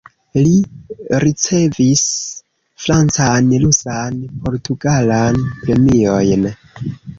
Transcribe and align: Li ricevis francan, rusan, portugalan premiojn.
Li 0.37 0.53
ricevis 1.23 2.01
francan, 2.87 3.53
rusan, 3.67 4.19
portugalan 4.49 5.41
premiojn. 5.63 6.53